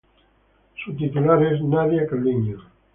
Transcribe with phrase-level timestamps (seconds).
[0.83, 2.57] Su titular es Nadia Calviño.